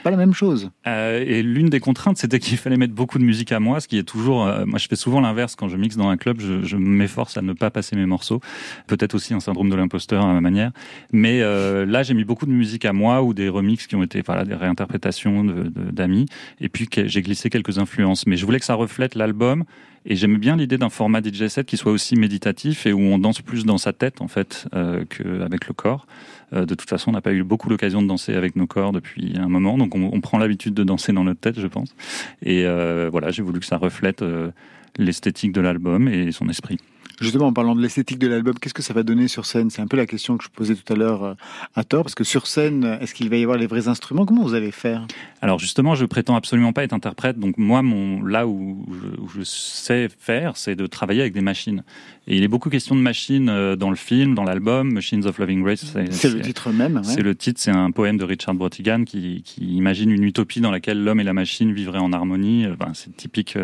[0.04, 0.72] Pas la même chose.
[0.88, 3.88] Euh, et l'une des contraintes, c'était qu'il fallait mettre beaucoup de musique à moi, ce
[3.88, 4.46] qui est toujours.
[4.48, 6.40] euh, moi, je fais souvent l'inverse quand je mixe dans un club.
[6.40, 8.42] Je, je m'efforce à ne pas passer mes morceaux.
[8.88, 10.72] Peut-être aussi un syndrome de l'imposteur à ma manière.
[11.12, 14.04] Mais euh, là, j'ai mis beaucoup de musique à moi ou des remixes qui ont
[14.04, 15.44] été voilà des réinterprétations
[15.76, 16.26] d'amis.
[16.60, 18.26] Et puis j'ai glissé quelques influences.
[18.28, 19.66] Mais je voulais que ça reflète l'album.
[20.06, 23.20] Et j'aime bien l'idée d'un format DJ set qui soit aussi méditatif et où on
[23.20, 26.08] danse plus dans sa tête en fait euh, qu'avec le corps.
[26.54, 28.92] Euh, de toute façon, on n'a pas eu beaucoup l'occasion de danser avec nos corps
[28.92, 31.96] depuis un moment, donc on, on prend l'habitude de danser dans notre tête, je pense.
[32.44, 34.52] Et euh, voilà, j'ai voulu que ça reflète euh,
[34.98, 36.78] l'esthétique de l'album et son esprit.
[37.22, 39.70] Justement, en parlant de l'esthétique de l'album, qu'est-ce que ça va donner sur scène?
[39.70, 41.34] C'est un peu la question que je posais tout à l'heure euh,
[41.76, 44.26] à tort, parce que sur scène, est-ce qu'il va y avoir les vrais instruments?
[44.26, 45.06] Comment vous allez faire?
[45.42, 47.38] Alors justement, je prétends absolument pas être interprète.
[47.38, 51.42] Donc moi, mon là où je, où je sais faire, c'est de travailler avec des
[51.42, 51.84] machines.
[52.28, 55.38] Et il est beaucoup question de machines euh, dans le film, dans l'album, Machines of
[55.38, 55.86] Loving Grace.
[56.12, 56.98] C'est le titre même.
[56.98, 57.04] ouais.
[57.04, 60.72] C'est le titre, c'est un poème de Richard Brotigan qui, qui imagine une utopie dans
[60.72, 62.66] laquelle l'homme et la machine vivraient en harmonie.
[62.66, 63.58] Euh, ben, c'est typique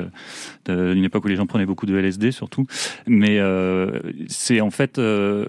[0.67, 2.65] d'une époque où les gens prenaient beaucoup de LSD surtout.
[3.05, 5.47] Mais euh, c'est en fait euh,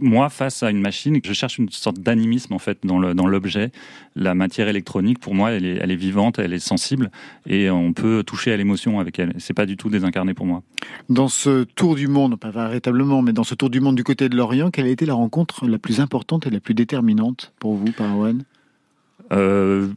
[0.00, 3.70] moi face à une machine, je cherche une sorte d'animisme en fait dans l'objet.
[4.14, 7.10] La matière électronique, pour moi, elle est, elle est vivante, elle est sensible
[7.46, 9.34] et on peut toucher à l'émotion avec elle.
[9.38, 10.62] C'est pas du tout désincarné pour moi.
[11.08, 14.28] Dans ce tour du monde, pas véritablement, mais dans ce tour du monde du côté
[14.28, 17.74] de l'Orient, quelle a été la rencontre la plus importante et la plus déterminante pour
[17.74, 18.44] vous, Parawan
[19.32, 19.88] Euh,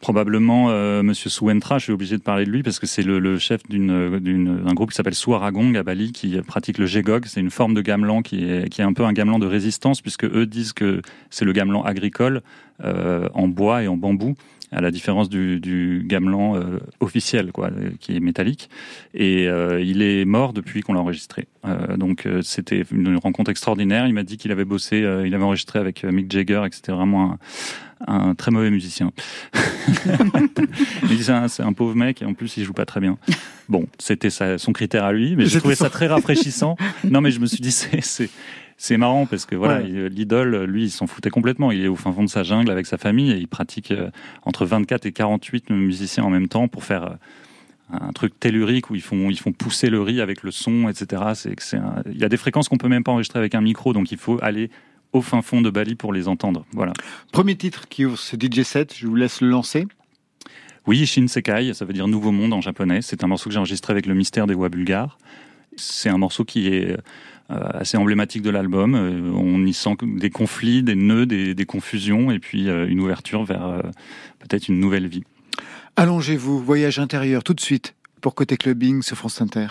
[0.00, 3.18] probablement euh, Monsieur Souentra, je suis obligé de parler de lui parce que c'est le,
[3.18, 7.24] le chef d'un groupe qui s'appelle Souaragong à Bali qui pratique le gégog.
[7.26, 10.02] C'est une forme de gamelan qui est, qui est un peu un gamelan de résistance
[10.02, 12.42] puisque eux disent que c'est le gamelan agricole
[12.84, 14.34] euh, en bois et en bambou
[14.72, 18.68] à la différence du, du gamelan euh, officiel, quoi, euh, qui est métallique.
[19.14, 21.46] Et euh, il est mort depuis qu'on l'a enregistré.
[21.64, 24.06] Euh, donc c'était une rencontre extraordinaire.
[24.06, 26.92] Il m'a dit qu'il avait bossé, il avait enregistré avec Mick Jagger et que c'était
[26.92, 27.38] vraiment
[28.06, 29.12] un, un très mauvais musicien.
[31.02, 33.00] il dit c'est un, c'est un pauvre mec et en plus il joue pas très
[33.00, 33.18] bien.
[33.68, 36.76] Bon, c'était son critère à lui, mais j'ai trouvé ça très rafraîchissant.
[37.04, 38.30] non, mais je me suis dit c'est
[38.78, 40.08] c'est marrant parce que voilà, Ouais.
[40.08, 41.72] l'idole, lui, il s'en foutait complètement.
[41.72, 44.10] Il est au fin fond de sa jungle avec sa famille et il pratique euh,
[44.44, 47.14] entre 24 et 48 musiciens en même temps pour faire euh,
[47.98, 51.22] un truc tellurique où ils font ils font pousser le riz avec le son, etc.
[51.58, 53.92] C'est un- il y a des fréquences qu'on peut même pas enregistrer avec un micro,
[53.92, 54.70] donc il faut aller
[55.12, 56.66] au fin fond de Bali pour les entendre.
[56.72, 56.92] Voilà.
[57.32, 59.86] Premier titre qui ouvre ce DJ set, je vous laisse le lancer.
[60.86, 63.02] Oui, Shinsekai, ça veut dire nouveau monde en japonais.
[63.02, 65.18] C'est un morceau que j'ai enregistré avec le mystère des voix bulgares.
[65.76, 66.96] C'est un morceau qui est euh,
[67.48, 68.94] assez emblématique de l'album.
[68.94, 73.00] Euh, on y sent des conflits, des nœuds, des, des confusions, et puis euh, une
[73.00, 73.80] ouverture vers euh,
[74.38, 75.24] peut-être une nouvelle vie.
[75.96, 79.68] Allongez-vous, voyage intérieur, tout de suite, pour Côté Clubbing sur France Inter.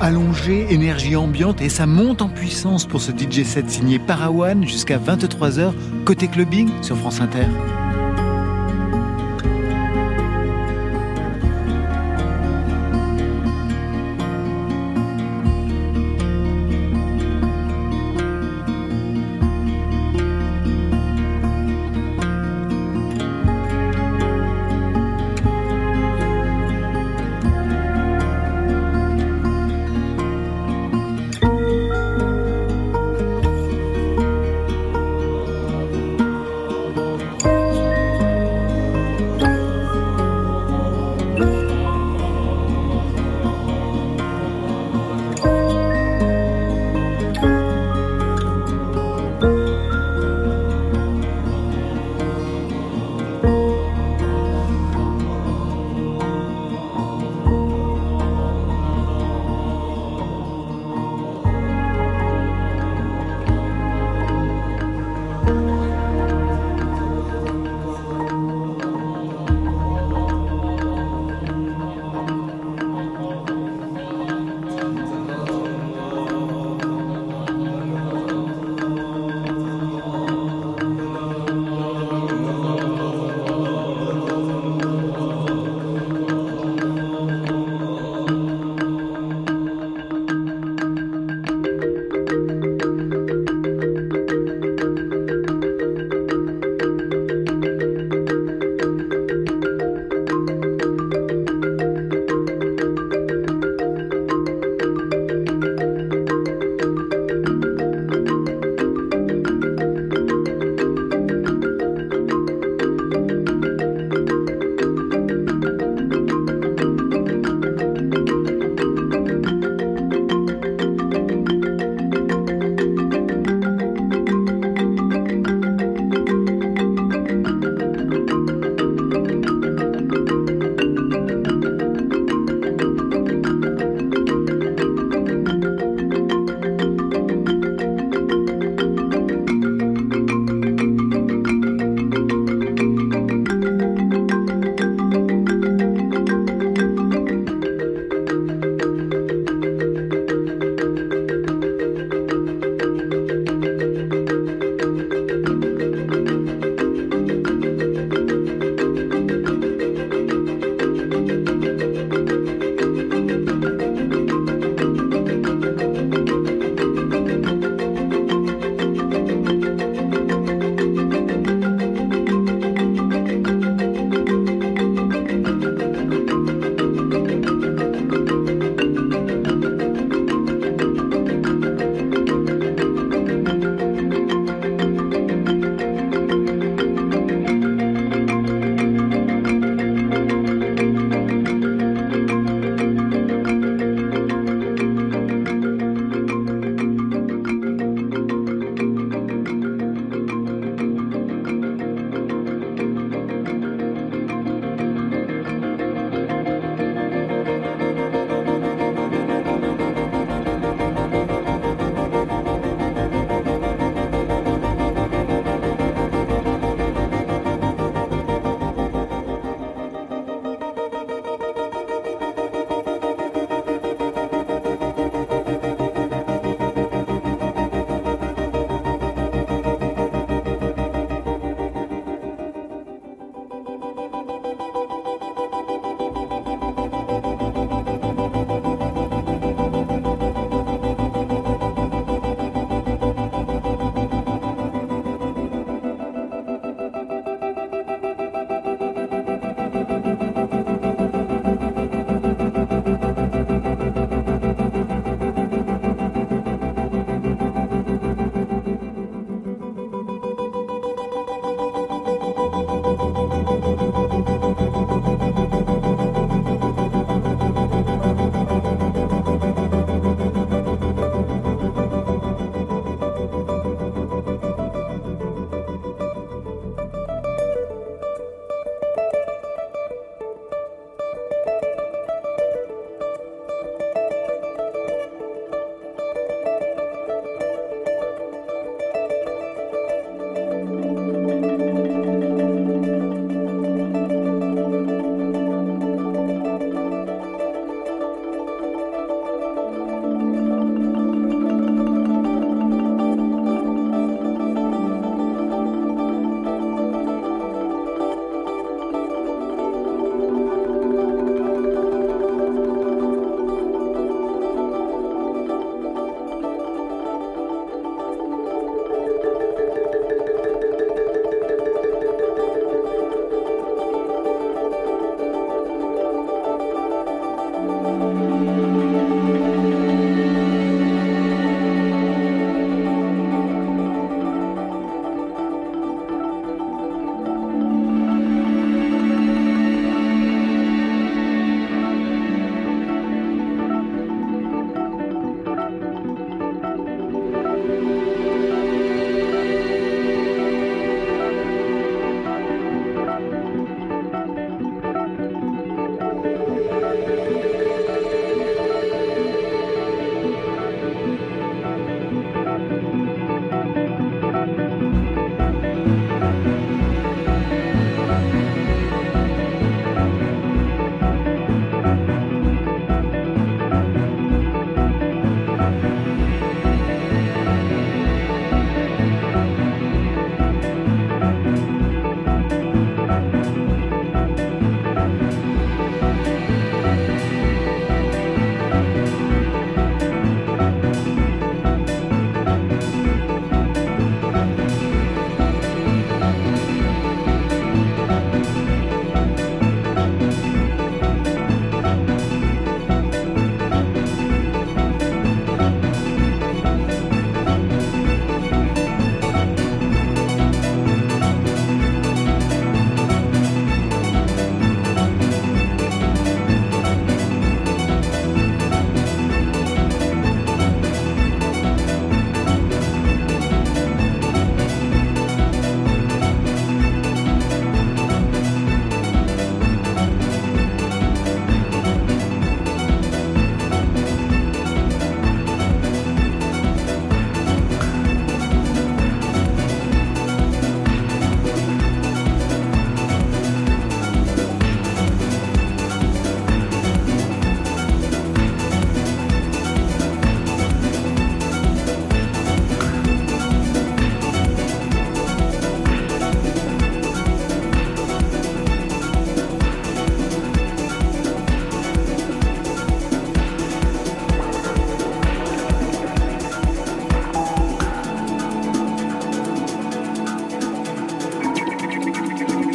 [0.00, 4.98] Allongée, énergie ambiante et ça monte en puissance pour ce DJ set signé Parawan jusqu'à
[4.98, 5.72] 23h
[6.04, 7.79] côté clubbing sur France Inter.「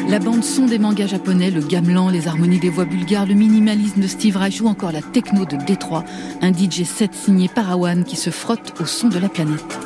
[0.08, 4.02] La bande son des mangas japonais, le gamelan, les harmonies des voix bulgares, le minimalisme
[4.02, 6.04] de Steve Reich ou encore la techno de Détroit,
[6.42, 9.80] un DJ set signé Parawan qui se frotte au son de la planète.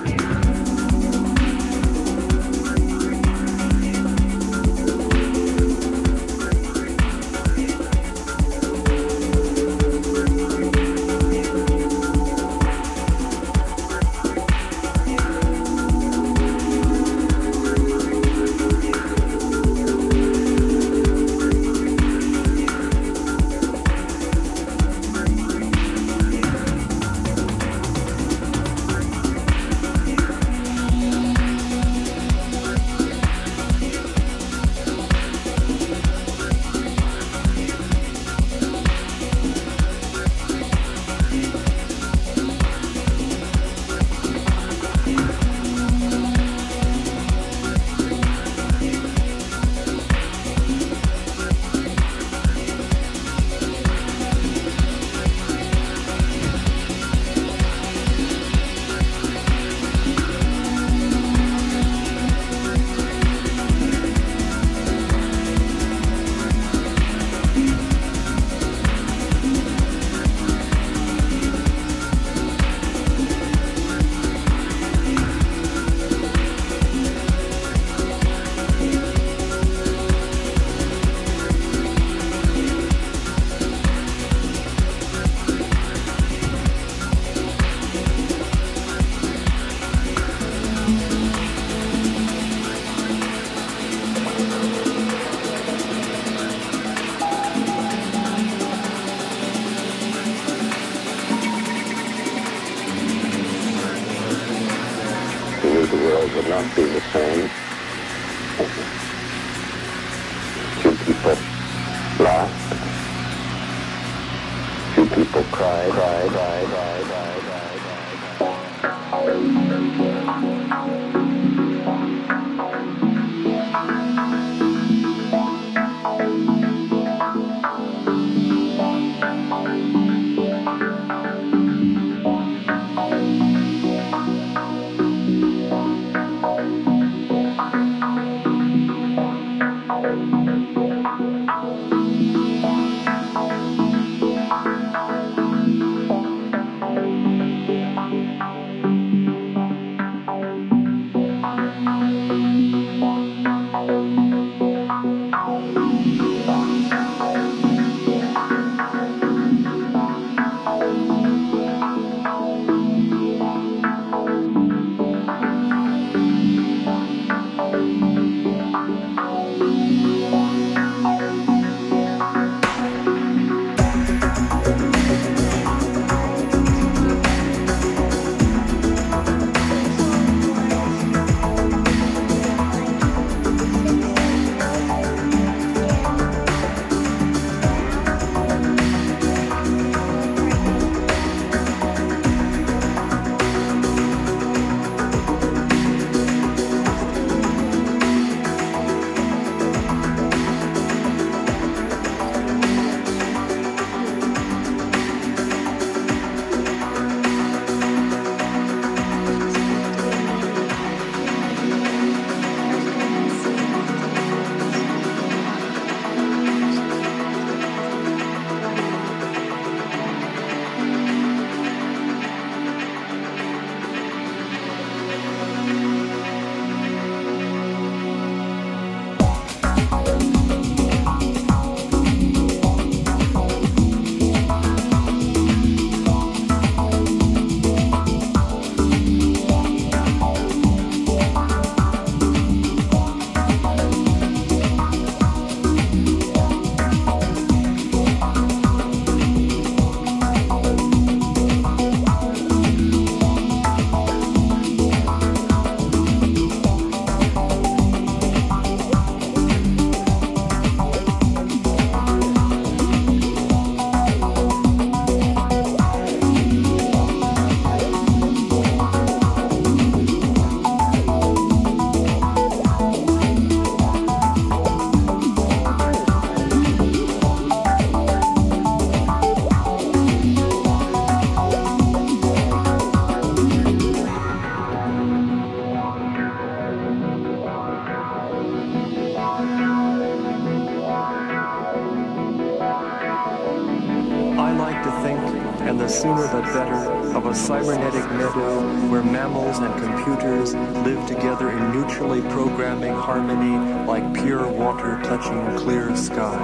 [294.50, 295.20] I like to think,
[295.62, 301.52] and the sooner the better, of a cybernetic meadow where mammals and computers live together
[301.52, 306.40] in mutually programming harmony like pure water touching clear sky.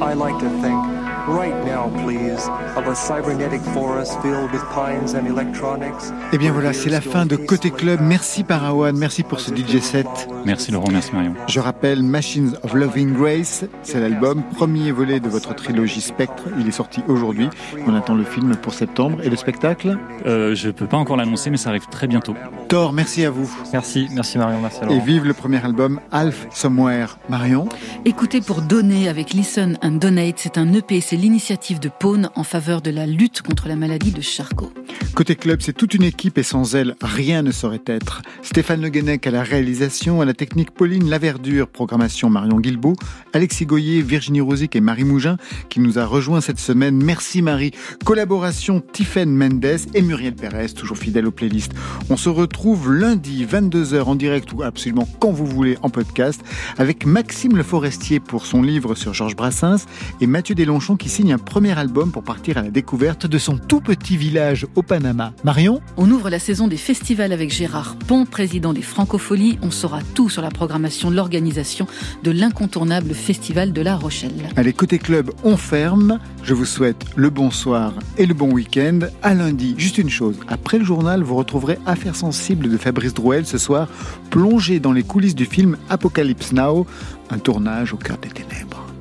[0.00, 5.26] I like to think right now, please, of a cybernetic forest filled with pines and
[5.26, 6.10] electronics.
[6.32, 8.00] Et Eh bien voilà, c'est la fin de Côté Club.
[8.02, 10.06] Merci Parawan, merci pour ce DJ set.
[10.44, 11.34] Merci Laurent, merci Marion.
[11.46, 16.44] Je rappelle Machines of Loving Grace, c'est l'album, premier volet de votre trilogie Spectre.
[16.58, 17.48] Il est sorti aujourd'hui.
[17.86, 19.18] On attend le film pour septembre.
[19.22, 19.98] Et le spectacle?
[20.26, 22.34] Euh, je peux pas encore l'annoncer, mais ça arrive très bientôt.
[22.68, 23.48] Thor, merci à vous.
[23.72, 25.00] Merci, merci Marion, merci Et Laurent.
[25.04, 27.18] vive le premier album Alf Somewhere.
[27.28, 27.68] Marion?
[28.04, 32.42] Écoutez pour donner avec Listen and Donate, c'est un EP, c'est l'initiative de Pône en
[32.42, 34.72] faveur de la lutte contre la maladie de Charcot.
[35.14, 38.22] Côté club, c'est toute une équipe et sans elle, rien ne saurait être.
[38.40, 42.96] Stéphane Le Guenec à la réalisation, à la technique Pauline Laverdure, programmation Marion Guilbault,
[43.34, 45.36] Alexis Goyer, Virginie Rosic et Marie Mougin
[45.68, 46.96] qui nous a rejoint cette semaine.
[47.04, 47.72] Merci Marie.
[48.06, 51.74] Collaboration Tiffaine Mendes et Muriel Pérez, toujours fidèle aux playlists.
[52.08, 56.40] On se retrouve lundi 22h en direct ou absolument quand vous voulez en podcast
[56.78, 59.84] avec Maxime Le Forestier pour son livre sur Georges Brassens
[60.22, 63.58] et Mathieu Deslonchon qui signe un premier album pour partir à la découverte de son
[63.58, 65.32] tout petit village au Panama.
[65.42, 69.58] Marion On ouvre la saison des festivals avec Gérard Pont, président des Francopholies.
[69.62, 71.88] On saura tout sur la programmation de l'organisation
[72.22, 74.48] de l'incontournable Festival de La Rochelle.
[74.54, 76.20] Allez, côté club, on ferme.
[76.44, 79.00] Je vous souhaite le bonsoir et le bon week-end.
[79.22, 80.36] À lundi, juste une chose.
[80.46, 83.88] Après le journal, vous retrouverez Affaires sensibles de Fabrice Drouel ce soir,
[84.30, 86.86] plongé dans les coulisses du film Apocalypse Now,
[87.30, 88.71] un tournage au cœur des ténèbres.